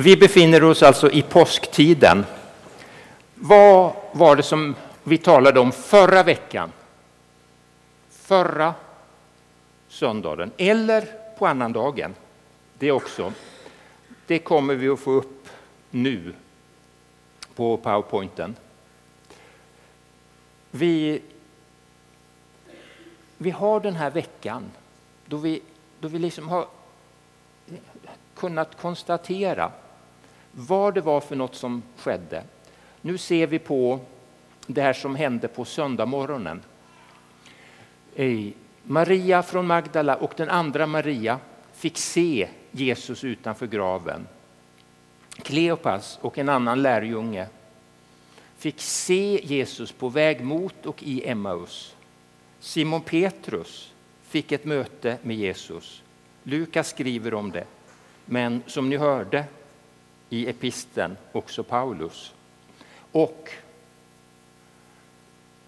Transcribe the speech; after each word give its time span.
Vi 0.00 0.16
befinner 0.16 0.64
oss 0.64 0.82
alltså 0.82 1.10
i 1.10 1.22
påsktiden. 1.22 2.24
Vad 3.34 3.92
var 4.12 4.36
det 4.36 4.42
som 4.42 4.74
vi 5.04 5.18
talade 5.18 5.60
om 5.60 5.72
förra 5.72 6.22
veckan? 6.22 6.72
Förra 8.10 8.74
söndagen, 9.88 10.50
eller 10.56 11.08
på 11.38 11.46
annandagen. 11.46 12.14
Det 12.78 12.92
också. 12.92 13.32
Det 14.26 14.38
kommer 14.38 14.74
vi 14.74 14.88
att 14.88 15.00
få 15.00 15.10
upp 15.10 15.48
nu 15.90 16.34
på 17.54 17.76
powerpointen. 17.76 18.56
Vi, 20.70 21.22
vi 23.36 23.50
har 23.50 23.80
den 23.80 23.94
här 23.94 24.10
veckan 24.10 24.70
då 25.26 25.36
vi, 25.36 25.62
då 26.00 26.08
vi 26.08 26.18
liksom 26.18 26.48
har 26.48 26.66
kunnat 28.34 28.80
konstatera 28.80 29.72
vad 30.60 30.94
det 30.94 31.00
var 31.00 31.20
för 31.20 31.36
något 31.36 31.54
som 31.54 31.82
skedde. 31.96 32.42
Nu 33.00 33.18
ser 33.18 33.46
vi 33.46 33.58
på 33.58 34.00
det 34.66 34.82
här 34.82 34.92
som 34.92 35.16
hände 35.16 35.48
på 35.48 35.64
söndagmorgonen. 35.64 36.62
Maria 38.82 39.42
från 39.42 39.66
Magdala 39.66 40.16
och 40.16 40.32
den 40.36 40.48
andra 40.48 40.86
Maria 40.86 41.38
fick 41.72 41.98
se 41.98 42.48
Jesus 42.70 43.24
utanför 43.24 43.66
graven. 43.66 44.26
Kleopas 45.42 46.18
och 46.20 46.38
en 46.38 46.48
annan 46.48 46.82
lärjunge 46.82 47.46
fick 48.56 48.80
se 48.80 49.40
Jesus 49.44 49.92
på 49.92 50.08
väg 50.08 50.44
mot 50.44 50.86
och 50.86 51.02
i 51.02 51.28
Emmaus. 51.28 51.96
Simon 52.60 53.00
Petrus 53.00 53.92
fick 54.22 54.52
ett 54.52 54.64
möte 54.64 55.18
med 55.22 55.36
Jesus. 55.36 56.02
Lukas 56.42 56.88
skriver 56.88 57.34
om 57.34 57.50
det, 57.50 57.64
men 58.24 58.62
som 58.66 58.88
ni 58.90 58.96
hörde 58.96 59.44
i 60.30 60.48
episten 60.48 61.16
också 61.32 61.62
Paulus. 61.62 62.34
Och 63.12 63.50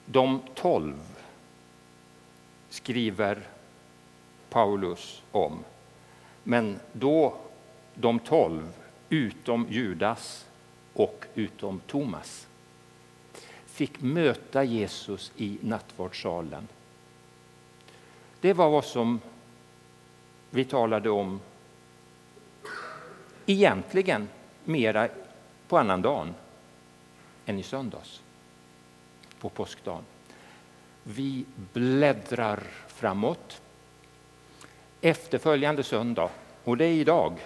de 0.07 0.41
tolv 0.55 1.01
skriver 2.69 3.43
Paulus 4.51 5.23
om. 5.33 5.65
Men 6.45 6.81
då 6.93 7.37
de 7.95 8.19
tolv, 8.19 8.73
utom 9.09 9.67
Judas 9.71 10.47
och 10.93 11.25
utom 11.35 11.81
Thomas, 11.87 12.47
fick 13.67 14.01
möta 14.01 14.65
Jesus 14.65 15.33
i 15.37 15.59
nattvardssalen. 15.63 16.69
Det 18.41 18.53
var 18.53 18.71
vad 18.71 18.85
som 18.85 19.21
vi 20.51 20.65
talade 20.65 21.11
om 21.11 21.41
egentligen 23.47 24.29
mera 24.65 25.09
på 25.69 25.79
annandagen 25.79 26.35
än 27.47 27.59
i 27.59 27.63
söndags, 27.63 28.23
på 29.41 29.49
påskdagen. 29.49 30.05
Vi 31.03 31.45
bläddrar 31.73 32.63
framåt. 32.87 33.63
Efterföljande 35.01 35.83
söndag, 35.83 36.31
och 36.65 36.77
det 36.77 36.85
är 36.85 36.93
idag, 36.93 37.39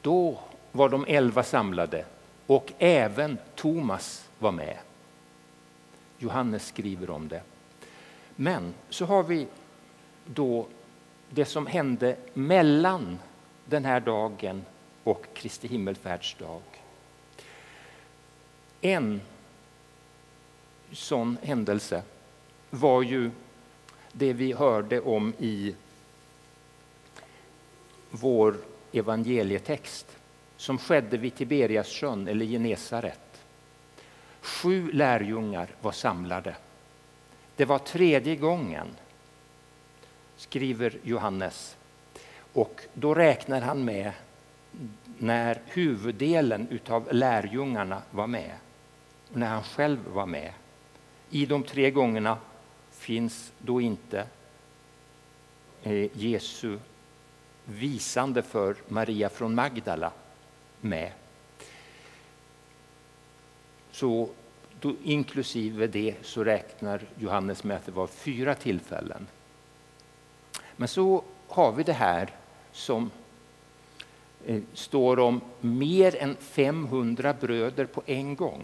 då 0.00 0.38
var 0.72 0.88
de 0.88 1.04
elva 1.08 1.42
samlade 1.42 2.04
och 2.46 2.72
även 2.78 3.38
Thomas 3.54 4.28
var 4.38 4.52
med. 4.52 4.78
Johannes 6.18 6.66
skriver 6.66 7.10
om 7.10 7.28
det. 7.28 7.42
Men 8.36 8.74
så 8.90 9.04
har 9.04 9.22
vi 9.22 9.46
då 10.26 10.66
det 11.30 11.44
som 11.44 11.66
hände 11.66 12.16
mellan 12.34 13.18
den 13.64 13.84
här 13.84 14.00
dagen 14.00 14.64
och 15.04 15.26
Kristi 15.34 15.68
himmelfärdsdag. 15.68 16.62
En 18.80 19.20
sån 20.92 21.38
händelse 21.42 22.02
var 22.70 23.02
ju 23.02 23.30
det 24.12 24.32
vi 24.32 24.52
hörde 24.52 25.00
om 25.00 25.34
i 25.38 25.74
vår 28.10 28.56
evangelietext 28.92 30.06
som 30.56 30.78
skedde 30.78 31.16
vid 31.16 31.34
Tiberiassjön 31.34 32.28
eller 32.28 32.46
Genesaret. 32.46 33.20
Sju 34.40 34.92
lärjungar 34.92 35.68
var 35.80 35.92
samlade. 35.92 36.56
Det 37.56 37.64
var 37.64 37.78
tredje 37.78 38.36
gången, 38.36 38.86
skriver 40.36 40.98
Johannes. 41.02 41.76
Och 42.52 42.80
då 42.94 43.14
räknar 43.14 43.60
han 43.60 43.84
med 43.84 44.12
när 45.18 45.60
huvuddelen 45.66 46.80
av 46.88 47.08
lärjungarna 47.12 48.02
var 48.10 48.26
med 48.26 48.52
och 49.30 49.36
när 49.36 49.46
han 49.46 49.62
själv 49.62 49.98
var 50.08 50.26
med. 50.26 50.52
I 51.30 51.46
de 51.46 51.62
tre 51.62 51.90
gångerna 51.90 52.38
finns 52.90 53.52
då 53.58 53.80
inte 53.80 54.26
eh, 55.82 56.18
Jesu 56.18 56.78
visande 57.64 58.42
för 58.42 58.76
Maria 58.88 59.28
från 59.28 59.54
Magdala 59.54 60.12
med. 60.80 61.12
Så 63.90 64.28
då, 64.80 64.94
inklusive 65.02 65.86
det 65.86 66.14
så 66.22 66.44
räknar 66.44 67.02
Johannes 67.18 67.64
med 67.64 67.76
att 67.76 67.86
det 67.86 67.92
var 67.92 68.06
fyra 68.06 68.54
tillfällen. 68.54 69.26
Men 70.76 70.88
så 70.88 71.24
har 71.48 71.72
vi 71.72 71.82
det 71.82 71.92
här 71.92 72.30
som 72.72 73.10
Eh, 74.46 74.60
står 74.72 75.18
om 75.18 75.40
mer 75.60 76.16
än 76.16 76.36
500 76.36 77.34
bröder 77.40 77.84
på 77.84 78.02
en 78.06 78.36
gång. 78.36 78.62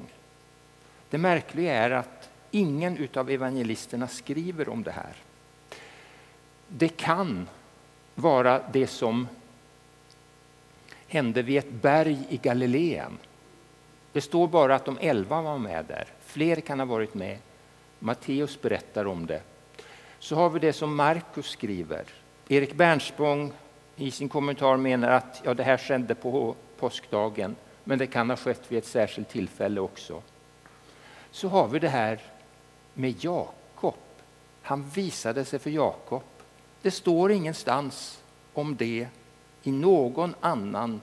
Det 1.10 1.18
märkliga 1.18 1.74
är 1.74 1.91
att 1.91 2.30
ingen 2.50 3.08
av 3.14 3.30
evangelisterna 3.30 4.08
skriver 4.08 4.68
om 4.68 4.82
det 4.82 4.91
här. 4.91 5.16
Det 6.68 6.88
kan 6.88 7.48
vara 8.14 8.62
det 8.72 8.86
som 8.86 9.28
hände 11.08 11.42
vid 11.42 11.58
ett 11.58 11.70
berg 11.70 12.18
i 12.28 12.36
Galileen. 12.36 13.18
Det 14.12 14.20
står 14.20 14.48
bara 14.48 14.74
att 14.74 14.84
de 14.84 14.98
elva 15.00 15.42
var 15.42 15.58
med 15.58 15.84
där. 15.88 16.04
Fler 16.20 16.60
kan 16.60 16.78
ha 16.78 16.86
varit 16.86 17.14
med. 17.14 17.38
Matteus 17.98 18.62
berättar 18.62 19.06
om 19.06 19.26
det. 19.26 19.42
Så 20.18 20.36
har 20.36 20.50
vi 20.50 20.58
det 20.58 20.72
som 20.72 20.97
Markus 20.97 21.47
skriver. 21.47 22.04
Erik 22.48 22.74
Bernspång 22.74 23.52
i 24.00 24.11
sin 24.11 24.28
kommentar 24.28 24.77
menar 24.77 25.09
att 25.09 25.41
ja, 25.44 25.55
det 25.55 25.62
här 25.62 25.77
skedde 25.77 26.15
på 26.15 26.55
påskdagen, 26.78 27.56
men 27.84 27.99
det 27.99 28.06
kan 28.06 28.31
ha 28.31 28.37
skett 28.37 28.62
vid 28.69 28.78
ett 28.78 28.87
särskilt 28.87 29.28
tillfälle 29.28 29.81
också. 29.81 30.22
Så 31.31 31.49
har 31.49 31.69
vi 31.69 31.78
det 31.78 31.88
här 31.88 32.21
med 32.94 33.25
Jakob. 33.25 33.94
Han 34.62 34.89
visade 34.89 35.44
sig 35.44 35.59
för 35.59 35.71
Jakob. 35.71 36.22
Det 36.83 36.91
står 36.91 37.33
ingenstans 37.33 38.22
om 38.55 38.77
det 38.77 39.09
i 39.62 39.72
någon 39.72 40.34
annan 40.41 41.00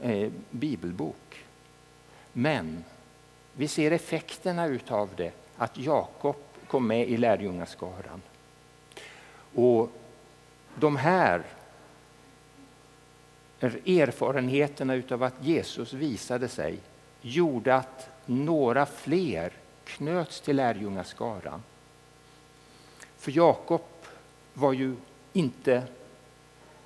eh, 0.00 0.30
bibelbok. 0.50 1.44
Men 2.32 2.84
vi 3.52 3.68
ser 3.68 3.90
effekterna 3.90 4.66
utav 4.66 5.08
det, 5.16 5.32
att 5.56 5.78
Jakob 5.78 6.36
kom 6.66 6.86
med 6.86 7.08
i 7.08 7.16
lärjungaskaran. 7.16 8.22
Och 9.54 9.90
de 10.74 10.96
här 10.96 11.42
erfarenheterna 13.66 14.94
utav 14.94 15.22
att 15.22 15.34
Jesus 15.44 15.92
visade 15.92 16.48
sig 16.48 16.78
gjorde 17.20 17.74
att 17.74 18.08
några 18.26 18.86
fler 18.86 19.52
knöts 19.84 20.40
till 20.40 20.56
lärjungaskaran. 20.56 21.62
För 23.16 23.32
Jakob 23.32 23.82
var 24.54 24.72
ju 24.72 24.96
inte 25.32 25.82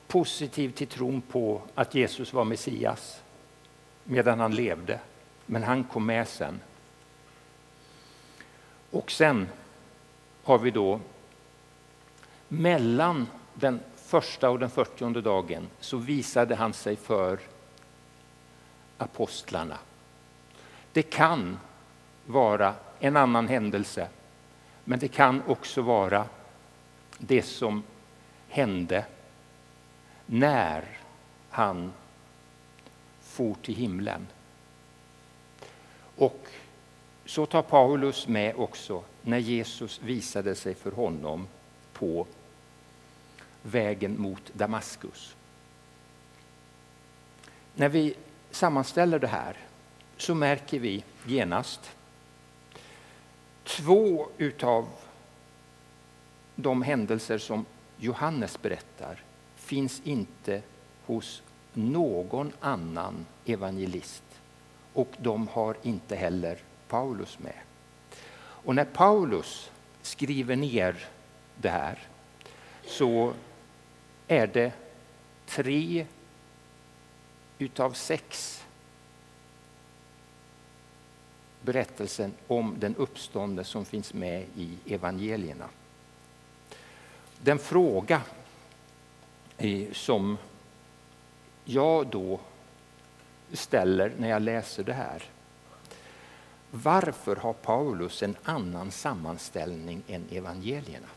positiv 0.06 0.70
till 0.70 0.86
tron 0.86 1.20
på 1.20 1.62
att 1.74 1.94
Jesus 1.94 2.32
var 2.32 2.44
Messias 2.44 3.22
medan 4.04 4.40
han 4.40 4.54
levde, 4.54 5.00
men 5.46 5.62
han 5.62 5.84
kom 5.84 6.06
med 6.06 6.28
sen. 6.28 6.60
Och 8.90 9.10
sen 9.10 9.48
har 10.42 10.58
vi 10.58 10.70
då 10.70 11.00
mellan 12.48 13.26
den 13.54 13.80
första 14.06 14.50
och 14.50 14.58
den 14.58 14.70
fyrtionde 14.70 15.20
dagen 15.20 15.68
så 15.80 15.96
visade 15.96 16.54
han 16.54 16.72
sig 16.72 16.96
för 16.96 17.38
apostlarna. 18.98 19.78
Det 20.92 21.02
kan 21.02 21.58
vara 22.26 22.74
en 23.00 23.16
annan 23.16 23.48
händelse, 23.48 24.08
men 24.84 24.98
det 24.98 25.08
kan 25.08 25.42
också 25.46 25.82
vara 25.82 26.24
det 27.18 27.42
som 27.42 27.82
hände 28.48 29.04
när 30.26 30.98
han 31.50 31.92
for 33.20 33.54
till 33.62 33.74
himlen. 33.74 34.26
Och 36.16 36.46
så 37.24 37.46
tar 37.46 37.62
Paulus 37.62 38.28
med 38.28 38.56
också 38.56 39.02
när 39.22 39.38
Jesus 39.38 40.00
visade 40.02 40.54
sig 40.54 40.74
för 40.74 40.90
honom 40.90 41.46
på 41.92 42.26
vägen 43.66 44.20
mot 44.20 44.54
Damaskus. 44.54 45.36
när 47.76 47.88
vi 47.88 48.14
sammanställer 48.50 49.18
det 49.18 49.26
här 49.26 49.56
så 50.16 50.34
märker 50.34 50.78
vi 50.78 51.04
genast 51.26 51.96
två 53.64 54.28
utav 54.38 54.88
de 56.54 56.82
händelser 56.82 57.38
som 57.38 57.64
Johannes 57.98 58.62
berättar 58.62 59.22
finns 59.56 60.00
inte 60.04 60.62
hos 61.06 61.42
någon 61.72 62.52
annan 62.60 63.26
evangelist 63.44 64.22
och 64.92 65.08
de 65.18 65.48
har 65.48 65.76
inte 65.82 66.16
heller 66.16 66.58
Paulus 66.88 67.38
med. 67.38 67.60
Och 68.38 68.74
när 68.74 68.84
Paulus 68.84 69.70
skriver 70.02 70.56
ner 70.56 71.06
det 71.56 71.70
här 71.70 71.98
så 72.86 73.32
är 74.28 74.46
det 74.46 74.72
tre 75.46 76.06
utav 77.58 77.92
sex 77.92 78.62
berättelsen 81.62 82.34
om 82.46 82.74
den 82.78 82.96
uppståndne 82.96 83.64
som 83.64 83.84
finns 83.84 84.14
med 84.14 84.46
i 84.56 84.78
evangelierna. 84.86 85.68
Den 87.42 87.58
fråga 87.58 88.22
eh, 89.56 89.92
som 89.92 90.38
jag 91.64 92.06
då 92.06 92.40
ställer 93.52 94.12
när 94.18 94.28
jag 94.28 94.42
läser 94.42 94.84
det 94.84 94.92
här. 94.92 95.22
Varför 96.70 97.36
har 97.36 97.52
Paulus 97.52 98.22
en 98.22 98.36
annan 98.42 98.90
sammanställning 98.90 100.02
än 100.08 100.24
evangelierna? 100.30 101.08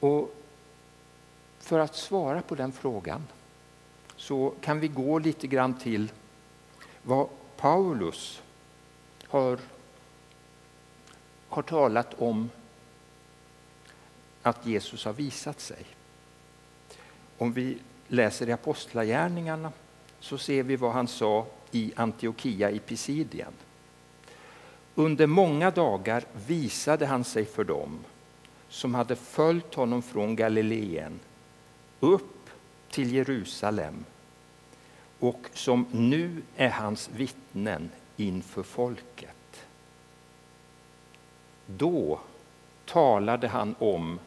Och 0.00 0.34
för 1.58 1.78
att 1.78 1.96
svara 1.96 2.42
på 2.42 2.54
den 2.54 2.72
frågan 2.72 3.22
så 4.16 4.54
kan 4.60 4.80
vi 4.80 4.88
gå 4.88 5.18
lite 5.18 5.46
grann 5.46 5.78
till 5.78 6.12
vad 7.02 7.28
Paulus 7.56 8.42
har, 9.28 9.58
har 11.48 11.62
talat 11.62 12.14
om 12.18 12.50
att 14.42 14.66
Jesus 14.66 15.04
har 15.04 15.12
visat 15.12 15.60
sig. 15.60 15.86
Om 17.38 17.52
vi 17.52 17.78
läser 18.08 18.48
i 18.48 18.52
Apostlagärningarna 18.52 19.72
så 20.20 20.38
ser 20.38 20.62
vi 20.62 20.76
vad 20.76 20.92
han 20.92 21.08
sa 21.08 21.46
i 21.70 21.92
Antiochia 21.96 22.70
i 22.70 22.78
Pisidien. 22.78 23.52
Under 24.94 25.26
många 25.26 25.70
dagar 25.70 26.24
visade 26.46 27.06
han 27.06 27.24
sig 27.24 27.44
för 27.44 27.64
dem 27.64 28.04
som 28.76 28.94
hade 28.94 29.16
följt 29.16 29.74
honom 29.74 30.02
från 30.02 30.36
Galileen 30.36 31.20
upp 32.00 32.50
till 32.90 33.14
Jerusalem 33.14 34.04
och 35.18 35.40
som 35.54 35.86
nu 35.90 36.42
är 36.56 36.68
hans 36.68 37.10
vittnen 37.16 37.90
inför 38.16 38.62
folket. 38.62 39.66
Då 41.66 42.20
talade 42.84 43.48
han 43.48 43.74
om 43.78 44.18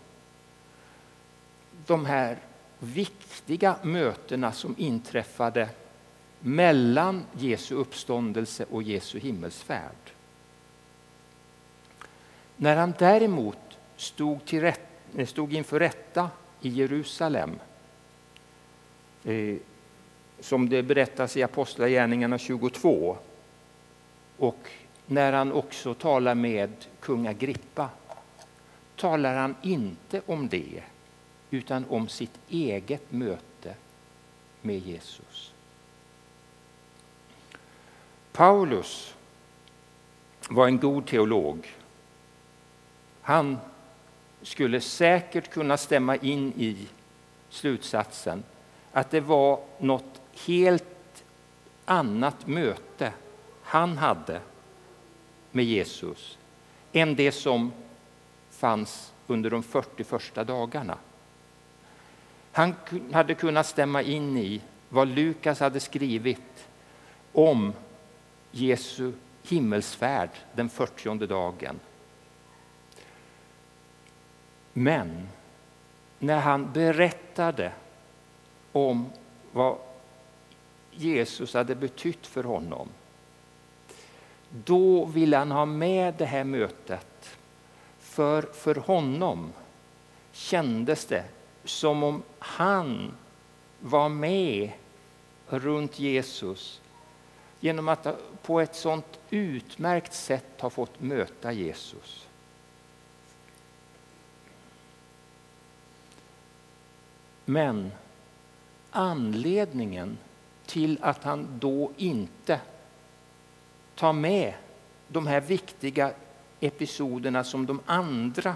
de 1.86 2.06
här 2.06 2.38
viktiga 2.80 3.76
mötena 3.84 4.52
som 4.52 4.76
inträffade 4.78 5.70
mellan 6.40 7.26
Jesu 7.34 7.76
uppståndelse 7.76 8.66
och 8.72 8.84
Jesu 8.84 9.20
himmelsfärd. 9.20 10.12
När 12.56 12.76
han 12.76 12.94
däremot 13.00 13.69
stod, 14.00 14.46
till 14.46 14.62
rätt, 14.62 14.82
eh, 15.18 15.26
stod 15.26 15.54
inför 15.54 15.80
rätta 15.80 16.30
i 16.62 16.70
Jerusalem 16.70 17.60
eh, 19.24 19.56
som 20.40 20.70
det 20.70 20.84
berättas 20.84 21.38
i 21.38 21.44
Apostlagärningarna 21.44 22.38
22 22.38 23.18
och 24.38 24.70
när 25.06 25.34
han 25.34 25.52
också 25.52 25.94
talar 25.94 26.36
med 26.36 26.72
kung 27.00 27.28
Agrippa 27.28 27.90
talar 28.96 29.36
han 29.36 29.56
inte 29.62 30.22
om 30.26 30.50
det 30.50 30.84
utan 31.50 31.86
om 31.90 32.08
sitt 32.08 32.40
eget 32.50 33.12
möte 33.12 33.76
med 34.62 34.78
Jesus. 34.78 35.54
Paulus 38.32 39.16
var 40.50 40.68
en 40.68 40.80
god 40.80 41.08
teolog. 41.08 41.76
Han 43.22 43.58
skulle 44.42 44.82
säkert 44.82 45.50
kunna 45.50 45.78
stämma 45.78 46.16
in 46.16 46.54
i 46.58 46.88
slutsatsen 47.50 48.44
att 48.92 49.12
det 49.12 49.22
var 49.22 49.60
något 49.80 50.22
helt 50.48 51.24
annat 51.86 52.48
möte 52.48 53.14
han 53.64 53.98
hade 53.98 54.42
med 55.52 55.66
Jesus 55.66 56.38
än 56.94 57.16
det 57.16 57.32
som 57.32 57.72
fanns 58.50 59.14
under 59.28 59.50
de 59.50 59.64
40 59.64 60.04
första 60.04 60.44
dagarna. 60.44 60.98
Han 62.52 62.76
hade 63.12 63.34
kunnat 63.34 63.68
stämma 63.68 64.02
in 64.02 64.38
i 64.38 64.62
vad 64.90 65.08
Lukas 65.08 65.60
hade 65.60 65.80
skrivit 65.80 66.68
om 67.32 67.74
Jesu 68.52 69.12
himmelsfärd 69.44 70.30
den 70.56 70.70
40 70.70 71.28
dagen. 71.28 71.80
Men 74.80 75.30
när 76.20 76.40
han 76.40 76.74
berättade 76.74 77.72
om 78.72 79.10
vad 79.52 79.78
Jesus 80.92 81.54
hade 81.54 81.76
betytt 81.76 82.28
för 82.28 82.44
honom 82.44 82.90
då 84.50 85.06
ville 85.06 85.38
han 85.38 85.52
ha 85.52 85.66
med 85.66 86.14
det 86.18 86.26
här 86.26 86.44
mötet. 86.44 87.38
För 88.00 88.42
för 88.42 88.76
honom 88.76 89.54
kändes 90.32 91.06
det 91.06 91.26
som 91.64 92.04
om 92.04 92.24
han 92.40 93.12
var 93.80 94.10
med 94.10 94.72
runt 95.48 96.00
Jesus 96.00 96.82
genom 97.60 97.88
att 97.88 98.08
på 98.42 98.60
ett 98.60 98.76
sånt 98.76 99.20
utmärkt 99.30 100.14
sätt 100.14 100.62
ha 100.62 100.70
fått 100.70 101.02
möta 101.02 101.52
Jesus. 101.52 102.29
Men 107.50 107.92
anledningen 108.92 110.18
till 110.66 110.98
att 111.02 111.24
han 111.24 111.60
då 111.60 111.92
inte 111.98 112.62
tar 113.96 114.14
med 114.14 114.54
de 115.08 115.28
här 115.28 115.42
viktiga 115.42 116.12
episoderna 116.60 117.44
som 117.44 117.66
de 117.66 117.82
andra 117.86 118.56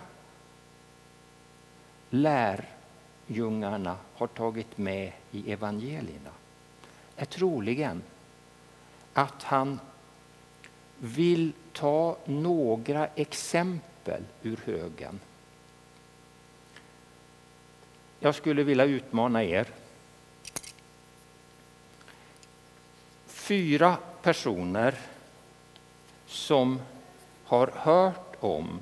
lärjungarna 2.09 3.97
har 4.13 4.27
tagit 4.27 4.77
med 4.77 5.11
i 5.31 5.51
evangelierna 5.51 6.31
är 7.15 7.25
troligen 7.25 8.03
att 9.13 9.43
han 9.43 9.79
vill 10.97 11.53
ta 11.71 12.17
några 12.25 13.07
exempel 13.07 14.23
ur 14.41 14.59
högen. 14.65 15.19
Jag 18.23 18.35
skulle 18.35 18.63
vilja 18.63 18.85
utmana 18.85 19.43
er. 19.43 19.67
Fyra 23.25 23.97
personer 24.21 24.95
som 26.25 26.81
har 27.43 27.67
hört 27.75 28.35
om 28.39 28.79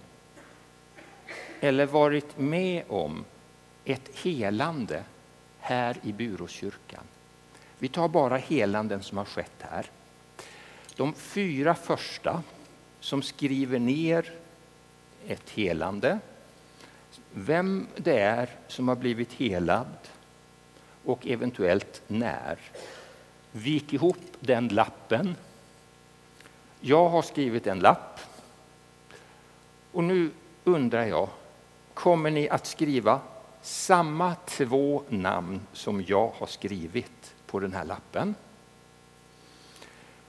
eller 1.60 1.86
varit 1.86 2.38
med 2.38 2.84
om 2.88 3.26
ett 3.86 4.16
helande 4.16 5.04
här 5.60 5.98
i 6.04 6.14
Buråskyrkan. 6.14 7.04
Vi 7.80 7.88
tar 7.88 8.08
bara 8.08 8.38
helanden 8.38 9.04
som 9.04 9.18
har 9.18 9.26
skett 9.26 9.58
här. 9.60 9.86
De 10.96 11.14
fyra 11.14 11.76
första 11.76 12.44
som 13.00 13.22
skriver 13.22 13.80
ner 13.80 14.34
ett 15.28 15.50
helande, 15.50 16.20
vem 17.34 17.88
det 17.96 18.20
är 18.20 18.50
som 18.68 18.88
har 18.88 18.96
blivit 18.96 19.34
helad 19.34 19.98
och 21.06 21.28
eventuellt 21.28 22.02
när. 22.08 22.60
Vik 23.52 23.94
ihop 23.94 24.18
den 24.40 24.68
lappen. 24.68 25.36
Jag 26.80 27.10
har 27.10 27.22
skrivit 27.22 27.68
en 27.68 27.80
lapp. 27.80 28.20
Och 29.92 30.04
nu 30.04 30.32
undrar 30.64 31.06
jag, 31.06 31.30
kommer 31.94 32.32
ni 32.32 32.50
att 32.50 32.66
skriva 32.66 33.20
samma 33.62 34.36
två 34.46 35.04
namn 35.10 35.62
som 35.74 36.04
jag 36.08 36.32
har 36.38 36.48
skrivit 36.48 37.34
på 37.46 37.60
den 37.60 37.74
här 37.74 37.86
lappen? 37.86 38.36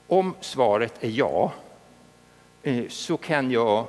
Om 0.07 0.35
svaret 0.41 1.05
är 1.05 1.09
ja, 1.09 1.53
eh, 2.63 2.89
så 2.89 3.17
kan 3.17 3.51
jag 3.51 3.87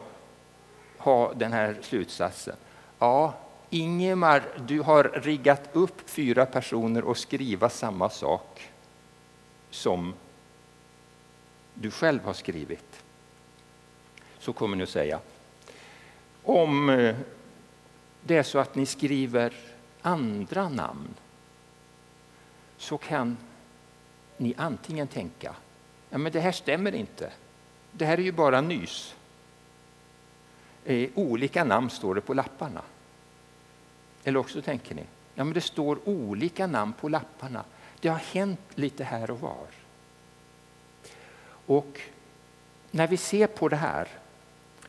ha 0.98 1.34
den 1.34 1.54
här 1.54 1.78
slutsatsen 1.82 2.56
Ja, 3.04 3.34
Ingemar, 3.70 4.44
du 4.68 4.80
har 4.80 5.04
riggat 5.04 5.70
upp 5.74 6.10
fyra 6.10 6.46
personer 6.46 7.04
och 7.04 7.18
skriva 7.18 7.70
samma 7.70 8.10
sak 8.10 8.70
som 9.70 10.14
du 11.74 11.92
själv 11.92 12.24
har 12.24 12.34
skrivit. 12.34 13.04
Så 14.40 14.54
kommer 14.54 14.78
ni 14.78 14.84
att 14.84 14.90
säga. 14.90 15.20
Om 16.44 16.90
eh, 16.90 17.16
det 18.22 18.38
är 18.38 18.44
så 18.44 18.60
att 18.60 18.76
ni 18.76 18.86
skriver 18.86 19.54
andra 20.02 20.70
namn 20.70 21.14
så 22.78 22.98
kan 22.98 23.38
ni 24.38 24.54
antingen 24.58 25.08
tänka 25.08 25.56
ja, 26.10 26.18
men 26.18 26.32
det 26.32 26.40
här 26.40 26.52
stämmer 26.52 26.96
inte. 26.96 27.32
Det 27.92 28.06
här 28.06 28.18
är 28.18 28.24
ju 28.24 28.32
bara 28.32 28.62
nys. 28.62 29.16
Eh, 30.86 31.10
olika 31.16 31.64
namn 31.64 31.90
står 31.90 32.16
det 32.16 32.22
på 32.22 32.34
lapparna. 32.34 32.82
Eller 34.24 34.40
också 34.40 34.62
tänker 34.62 34.96
ni 34.96 35.06
ja, 35.36 35.44
men 35.44 35.54
det 35.54 35.62
står 35.62 36.10
olika 36.10 36.68
namn 36.68 36.94
på 36.94 37.10
lapparna. 37.10 37.64
Det 38.00 38.10
har 38.10 38.18
hänt 38.18 38.60
lite 38.76 39.04
här 39.04 39.32
och 39.32 39.40
var. 39.40 39.68
Och 41.66 42.02
när 42.92 43.08
vi 43.08 43.18
ser 43.18 43.48
på 43.48 43.70
det 43.70 43.76
här 43.76 44.08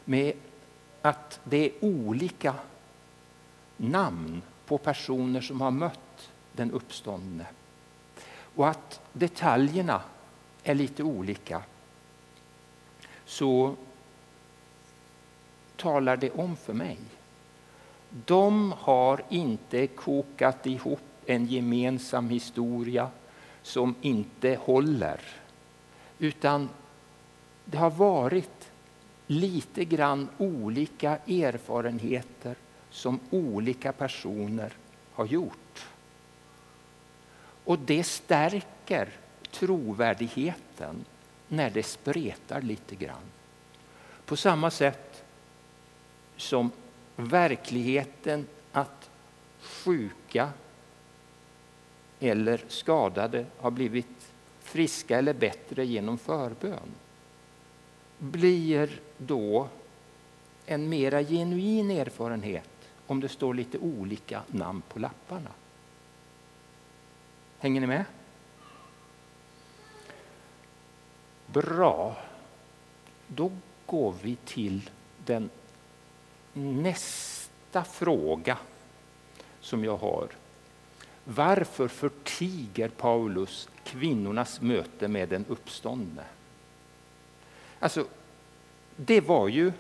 med 0.05 0.33
att 1.03 1.41
det 1.45 1.57
är 1.57 1.73
olika 1.81 2.55
namn 3.77 4.43
på 4.67 4.79
personer 4.79 5.41
som 5.41 5.61
har 5.61 5.71
mött 5.71 6.31
den 6.53 6.71
uppståndne 6.71 7.47
och 8.55 8.69
att 8.69 9.01
detaljerna 9.13 10.03
är 10.63 10.75
lite 10.75 11.03
olika 11.03 11.63
så 13.25 13.77
talar 15.77 16.17
det 16.17 16.31
om 16.31 16.57
för 16.57 16.73
mig. 16.73 16.99
De 18.27 18.73
har 18.73 19.23
inte 19.29 19.87
kokat 19.87 20.67
ihop 20.67 21.01
en 21.27 21.47
gemensam 21.47 22.29
historia 22.29 23.11
som 23.63 23.95
inte 24.01 24.59
håller. 24.61 25.21
Utan 26.19 26.69
det 27.65 27.79
har 27.79 27.91
varit 27.91 28.71
lite 29.27 29.85
grann 29.85 30.29
olika 30.39 31.19
erfarenheter 31.27 32.57
som 32.91 33.21
olika 33.31 33.93
personer 33.93 34.73
har 35.13 35.27
gjort. 35.27 35.87
Och 37.65 37.79
det 37.79 38.05
stärker 38.05 39.09
trovärdigheten 39.51 41.05
när 41.49 41.71
det 41.71 41.83
spretar 41.83 42.63
lite 42.63 42.95
grann. 42.95 43.23
På 44.27 44.37
samma 44.37 44.71
sätt 44.71 45.25
som 46.37 46.71
verkligheten 47.17 48.47
att 48.73 49.11
sjuka 49.61 50.51
eller 52.21 52.65
skadade 52.69 53.47
har 53.59 53.71
blivit 53.71 54.33
friska 54.61 55.19
eller 55.19 55.35
bättre 55.35 55.87
genom 55.87 56.19
förbön 56.19 56.95
blir 58.19 59.01
då 59.19 59.69
en 60.67 60.89
mera 60.89 61.23
genuin 61.23 61.91
erfarenhet 61.91 62.71
om 63.07 63.21
det 63.21 63.29
står 63.29 63.55
lite 63.55 63.79
olika 63.79 64.43
namn 64.47 64.83
på 64.89 64.99
lapparna. 64.99 65.51
Hänger 67.59 67.81
ni 67.81 67.87
med? 67.87 68.05
Bra. 71.47 72.17
Då 73.29 73.53
går 73.87 74.15
vi 74.23 74.37
till 74.37 74.91
den 75.27 75.51
nästa 76.55 77.85
fråga 77.85 78.59
som 79.61 79.85
jag 79.85 79.97
har. 79.97 80.29
Varför 81.25 81.89
förtiger 81.89 82.89
Paulus 82.89 83.69
kvinnornas 83.85 84.61
möte 84.61 85.09
med 85.09 85.29
den 85.29 85.45
uppståndne? 85.49 86.25
Alltså, 87.79 88.07
det 88.97 89.21
var 89.21 89.49
ju 89.49 89.73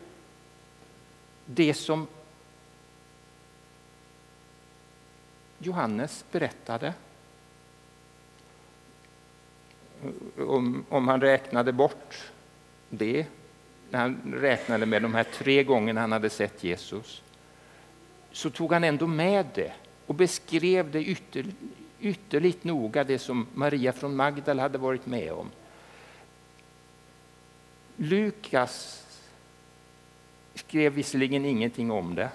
det 1.46 1.74
som 1.74 2.06
Johannes 5.58 6.24
berättade. 6.30 6.94
Om, 10.38 10.84
om 10.88 11.08
han 11.08 11.20
räknade 11.20 11.72
bort 11.72 12.32
det, 12.88 13.26
när 13.94 14.00
han 14.00 14.34
räknade 14.36 14.86
med 14.86 15.02
de 15.02 15.14
här 15.14 15.24
tre 15.24 15.64
gångerna 15.64 16.00
han 16.00 16.12
hade 16.12 16.30
sett 16.30 16.64
Jesus, 16.64 17.22
så 18.32 18.50
tog 18.50 18.72
han 18.72 18.84
ändå 18.84 19.06
med 19.06 19.46
det 19.54 19.72
och 20.06 20.14
beskrev 20.14 20.90
det 20.90 21.04
ytter, 21.04 21.46
ytterligt 22.00 22.64
noga, 22.64 23.04
det 23.04 23.18
som 23.18 23.46
Maria 23.54 23.92
från 23.92 24.16
Magdala 24.16 24.62
hade 24.62 24.78
varit 24.78 25.06
med 25.06 25.32
om. 25.32 25.50
Lukas 27.96 29.06
skrev 30.54 30.92
visserligen 30.92 31.44
ingenting 31.44 31.90
om 31.90 32.14
det, 32.14 32.30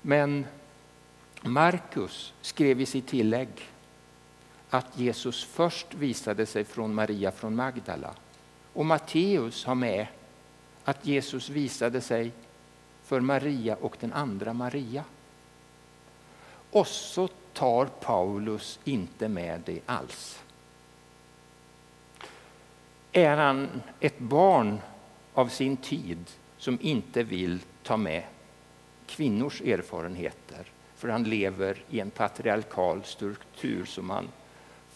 men 0.00 0.46
Markus 1.42 2.32
skrev 2.40 2.80
i 2.80 2.86
sitt 2.86 3.06
tillägg 3.08 3.48
att 4.70 4.98
Jesus 4.98 5.44
först 5.44 5.94
visade 5.94 6.46
sig 6.46 6.64
från 6.64 6.94
Maria 6.94 7.30
från 7.30 7.56
Magdala. 7.56 8.14
Och 8.72 8.86
Matteus 8.86 9.64
har 9.64 9.74
med 9.74 10.06
att 10.84 11.06
Jesus 11.06 11.48
visade 11.48 12.00
sig 12.00 12.32
för 13.02 13.20
Maria 13.20 13.76
och 13.80 13.96
den 14.00 14.12
andra 14.12 14.52
Maria. 14.52 15.04
Och 16.70 16.86
så 16.86 17.28
tar 17.52 17.86
Paulus 17.86 18.78
inte 18.84 19.28
med 19.28 19.62
det 19.64 19.80
alls. 19.86 20.42
Är 23.12 23.36
han 23.36 23.82
ett 24.00 24.18
barn 24.18 24.80
av 25.34 25.48
sin 25.48 25.76
tid 25.76 26.30
som 26.58 26.78
inte 26.80 27.22
vill 27.22 27.60
ta 27.82 27.96
med 27.96 28.22
kvinnors 29.06 29.60
erfarenheter 29.60 30.66
för 31.02 31.08
han 31.08 31.24
lever 31.24 31.84
i 31.90 32.00
en 32.00 32.10
patriarkal 32.10 33.02
struktur 33.04 33.84
som 33.84 34.10
han 34.10 34.28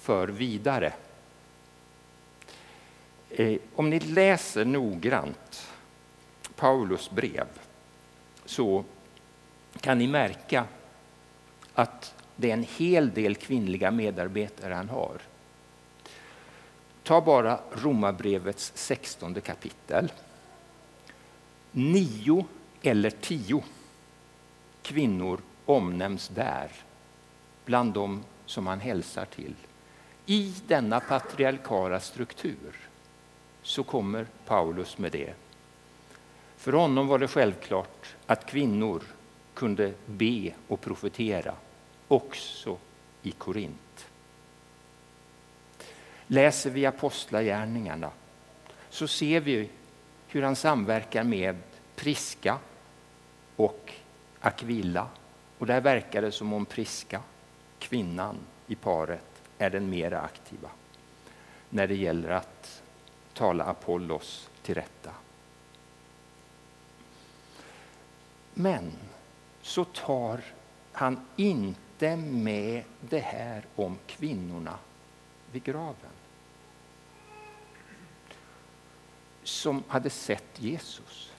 för 0.00 0.28
vidare. 0.28 0.92
Eh, 3.38 3.58
om 3.74 3.90
ni 3.90 4.00
läser 4.00 4.64
noggrant 4.64 5.68
Paulus 6.54 7.10
brev 7.10 7.46
så 8.44 8.84
kan 9.80 9.98
ni 9.98 10.06
märka 10.06 10.64
att 11.74 12.14
det 12.36 12.50
är 12.50 12.54
en 12.54 12.66
hel 12.76 13.14
del 13.14 13.34
kvinnliga 13.34 13.90
medarbetare 13.90 14.74
han 14.74 14.88
har. 14.88 15.18
Ta 17.02 17.20
bara 17.20 17.60
Romarbrevets 17.72 18.72
16 18.74 19.40
kapitel. 19.40 20.12
Nio 21.72 22.46
eller 22.82 23.10
tio 23.10 23.64
kvinnor 24.82 25.40
omnämns 25.64 26.28
där 26.28 26.70
bland 27.64 27.92
dem 27.92 28.24
som 28.46 28.66
han 28.66 28.80
hälsar 28.80 29.24
till. 29.24 29.54
I 30.26 30.54
denna 30.66 31.00
patriarkala 31.00 32.00
struktur 32.00 32.86
så 33.66 33.82
kommer 33.82 34.26
Paulus 34.46 34.98
med 34.98 35.12
det. 35.12 35.34
För 36.56 36.72
honom 36.72 37.06
var 37.06 37.18
det 37.18 37.28
självklart 37.28 38.14
att 38.26 38.46
kvinnor 38.46 39.02
kunde 39.54 39.92
be 40.06 40.52
och 40.68 40.80
profetera 40.80 41.54
också 42.08 42.78
i 43.22 43.30
Korint. 43.30 44.06
Läser 46.26 46.70
vi 46.70 46.86
Apostlagärningarna 46.86 48.10
så 48.90 49.08
ser 49.08 49.40
vi 49.40 49.70
hur 50.28 50.42
han 50.42 50.56
samverkar 50.56 51.24
med 51.24 51.56
Priska 51.96 52.58
och 53.56 53.92
Aquilla. 54.40 55.08
Och 55.58 55.66
där 55.66 55.80
verkar 55.80 56.22
det 56.22 56.32
som 56.32 56.52
om 56.52 56.66
Priska, 56.66 57.20
kvinnan 57.78 58.36
i 58.66 58.74
paret, 58.74 59.42
är 59.58 59.70
den 59.70 59.90
mera 59.90 60.20
aktiva 60.20 60.68
när 61.70 61.86
det 61.86 61.94
gäller 61.94 62.30
att 62.30 62.82
tala 63.36 63.64
Apollos 63.64 64.50
till 64.62 64.74
rätta. 64.74 65.10
Men 68.54 68.92
så 69.62 69.84
tar 69.84 70.40
han 70.92 71.20
inte 71.36 72.16
med 72.16 72.84
det 73.00 73.18
här 73.18 73.64
om 73.76 73.98
kvinnorna 74.06 74.78
vid 75.52 75.64
graven. 75.64 76.10
Som 79.42 79.82
hade 79.88 80.10
sett 80.10 80.62
Jesus. 80.62 81.32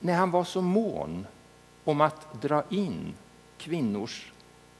När 0.00 0.14
han 0.14 0.30
var 0.30 0.44
så 0.44 0.62
mån 0.62 1.26
om 1.84 2.00
att 2.00 2.42
dra 2.42 2.64
in 2.70 3.14
kvinnors 3.58 4.32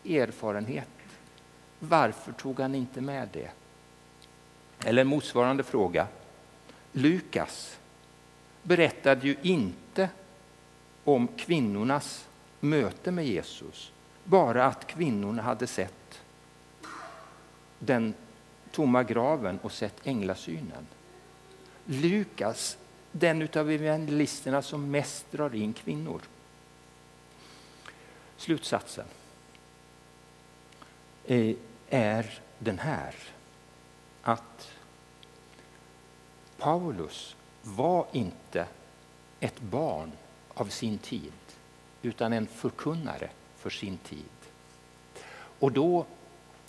erfarenhet. 0.05 0.89
Varför 1.79 2.33
tog 2.33 2.61
han 2.61 2.75
inte 2.75 3.01
med 3.01 3.29
det? 3.33 3.51
Eller 4.85 5.05
motsvarande 5.05 5.63
fråga. 5.63 6.07
Lukas 6.93 7.79
berättade 8.63 9.27
ju 9.27 9.37
inte 9.43 10.11
om 11.05 11.29
kvinnornas 11.29 12.29
möte 12.61 13.11
med 13.11 13.27
Jesus. 13.27 13.93
Bara 14.25 14.65
att 14.65 14.87
kvinnorna 14.87 15.43
hade 15.43 15.67
sett 15.67 16.23
den 17.79 18.15
tomma 18.71 19.03
graven 19.03 19.59
och 19.59 19.73
sett 19.73 20.07
änglasynen. 20.07 20.87
Lukas, 21.85 22.79
den 23.13 23.49
av 23.57 23.71
evangelisterna 23.71 24.63
som 24.63 24.91
mest 24.91 25.33
drar 25.33 25.55
in 25.55 25.73
kvinnor. 25.73 26.21
Slutsatsen 28.37 29.07
eh, 31.25 31.57
är 31.89 32.41
den 32.59 32.79
här. 32.79 33.15
Att 34.29 34.71
Paulus 36.59 37.37
var 37.63 38.07
inte 38.13 38.67
ett 39.41 39.61
barn 39.61 40.13
av 40.55 40.67
sin 40.67 40.99
tid 40.99 41.33
utan 42.03 42.33
en 42.33 42.47
förkunnare 42.47 43.31
för 43.57 43.71
sin 43.71 43.99
tid. 43.99 44.25
Och 45.59 45.73
då 45.73 46.07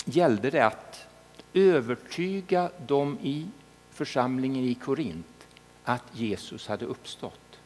gällde 0.06 0.50
det 0.50 0.66
att 0.66 1.08
övertyga 1.54 2.72
dem 2.88 3.18
i 3.22 3.48
församlingen 3.90 4.64
i 4.64 4.76
Korint 4.76 5.48
att 5.84 6.04
Jesus 6.14 6.68
hade 6.68 6.86
uppstått. 6.86 7.60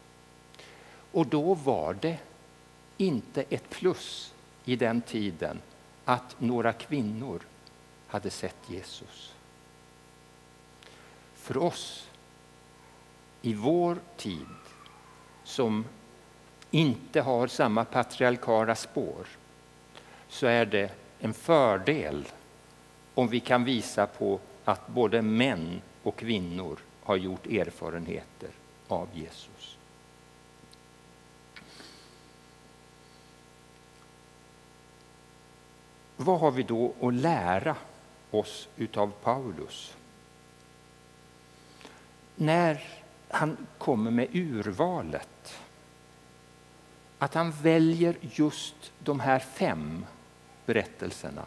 Och 1.12 1.28
då 1.28 1.54
var 1.54 1.94
det 1.94 2.18
inte 2.98 3.44
ett 3.50 3.70
plus 3.70 4.34
i 4.66 4.76
den 4.76 5.02
tiden 5.02 5.62
att 6.06 6.36
några 6.42 6.74
kvinnor 6.74 7.42
hade 8.08 8.30
sett 8.30 8.70
Jesus. 8.70 9.34
För 11.44 11.58
oss 11.58 12.10
i 13.42 13.54
vår 13.54 13.98
tid 14.18 14.46
som 15.44 15.86
inte 16.72 17.22
har 17.22 17.48
samma 17.48 17.86
patriarkala 17.86 18.76
spår 18.76 19.28
så 20.28 20.48
är 20.48 20.66
det 20.66 20.92
en 21.20 21.34
fördel 21.34 22.28
om 23.14 23.28
vi 23.28 23.40
kan 23.40 23.64
visa 23.64 24.08
på 24.08 24.40
att 24.66 24.88
både 24.88 25.22
män 25.22 25.82
och 26.04 26.16
kvinnor 26.16 26.80
har 27.04 27.16
gjort 27.16 27.46
erfarenheter 27.46 28.50
av 28.88 29.08
Jesus. 29.14 29.78
Vad 36.18 36.40
har 36.40 36.52
vi 36.52 36.64
då 36.64 36.94
att 37.02 37.14
lära 37.14 37.76
oss 38.32 38.68
utav 38.78 39.12
Paulus? 39.24 39.96
När 42.36 42.84
han 43.30 43.58
kommer 43.78 44.12
med 44.12 44.28
urvalet, 44.36 45.60
att 47.18 47.34
han 47.34 47.52
väljer 47.52 48.16
just 48.22 48.92
de 49.00 49.20
här 49.20 49.40
fem 49.40 50.06
berättelserna. 50.66 51.46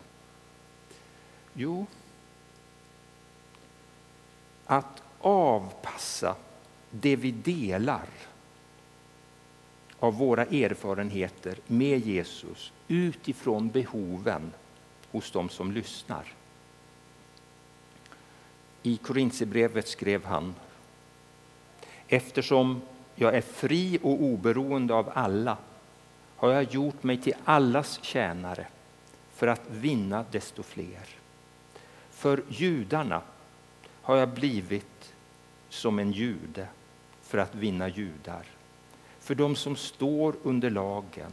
Jo, 1.52 1.86
att 4.66 5.02
avpassa 5.20 6.36
det 6.90 7.16
vi 7.16 7.30
delar 7.30 8.08
av 9.98 10.14
våra 10.14 10.44
erfarenheter 10.44 11.58
med 11.66 12.06
Jesus 12.06 12.72
utifrån 12.88 13.68
behoven 13.68 14.52
hos 15.10 15.30
dem 15.30 15.48
som 15.48 15.72
lyssnar. 15.72 16.32
I 18.82 18.96
Korinthierbrevet 18.96 19.88
skrev 19.88 20.24
han 20.24 20.54
Eftersom 22.08 22.82
jag 23.14 23.34
är 23.34 23.40
fri 23.40 23.98
och 24.02 24.22
oberoende 24.22 24.94
av 24.94 25.10
alla 25.14 25.56
har 26.36 26.52
jag 26.52 26.74
gjort 26.74 27.02
mig 27.02 27.16
till 27.16 27.34
allas 27.44 27.98
tjänare 28.02 28.66
för 29.34 29.46
att 29.46 29.70
vinna 29.70 30.24
desto 30.30 30.62
fler. 30.62 31.06
För 32.10 32.42
judarna 32.48 33.22
har 34.02 34.16
jag 34.16 34.28
blivit 34.28 35.14
som 35.68 35.98
en 35.98 36.12
jude 36.12 36.68
för 37.22 37.38
att 37.38 37.54
vinna 37.54 37.88
judar. 37.88 38.44
För 39.20 39.34
de 39.34 39.56
som 39.56 39.76
står 39.76 40.34
under 40.42 40.70
lagen 40.70 41.30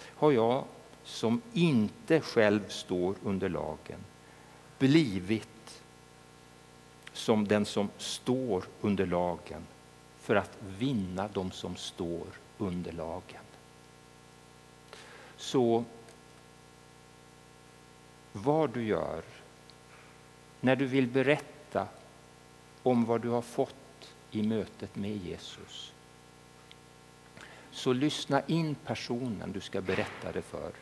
har 0.00 0.32
jag, 0.32 0.64
som 1.04 1.42
inte 1.52 2.20
själv 2.20 2.68
står 2.68 3.14
under 3.24 3.48
lagen, 3.48 3.98
blivit 4.78 5.48
som 7.14 7.48
den 7.48 7.64
som 7.64 7.88
står 7.98 8.64
under 8.80 9.06
lagen 9.06 9.62
för 10.18 10.36
att 10.36 10.58
vinna 10.78 11.28
de 11.28 11.50
som 11.50 11.76
står 11.76 12.26
under 12.58 12.92
lagen. 12.92 13.42
Så 15.36 15.84
vad 18.32 18.70
du 18.70 18.84
gör 18.84 19.22
när 20.60 20.76
du 20.76 20.86
vill 20.86 21.06
berätta 21.06 21.88
om 22.82 23.04
vad 23.04 23.20
du 23.20 23.28
har 23.28 23.42
fått 23.42 24.14
i 24.30 24.42
mötet 24.42 24.96
med 24.96 25.16
Jesus 25.16 25.92
så 27.70 27.92
lyssna 27.92 28.42
in 28.46 28.74
personen 28.74 29.52
du 29.52 29.60
ska 29.60 29.80
berätta 29.80 30.32
det 30.32 30.42
för 30.42 30.72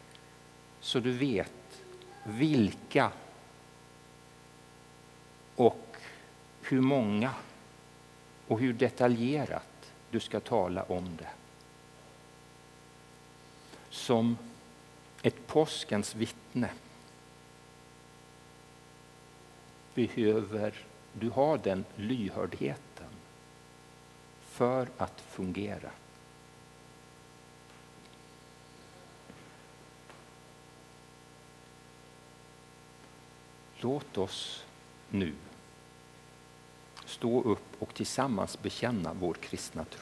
så 0.80 1.00
du 1.00 1.12
vet 1.12 1.82
vilka 2.24 3.12
och 5.56 5.91
hur 6.72 6.80
många 6.80 7.34
och 8.48 8.60
hur 8.60 8.72
detaljerat 8.72 9.92
du 10.10 10.20
ska 10.20 10.40
tala 10.40 10.82
om 10.82 11.16
det. 11.16 11.30
Som 13.90 14.38
ett 15.22 15.46
påskens 15.46 16.14
vittne 16.14 16.70
behöver 19.94 20.74
du 21.12 21.28
ha 21.28 21.56
den 21.56 21.84
lyhördheten 21.96 23.10
för 24.42 24.88
att 24.96 25.20
fungera. 25.20 25.90
Låt 33.80 34.18
oss 34.18 34.64
nu 35.10 35.34
stå 37.12 37.42
upp 37.42 37.76
och 37.78 37.94
tillsammans 37.94 38.62
bekänna 38.62 39.10
vår 39.20 39.34
kristna 39.34 39.84
tro. 39.84 40.00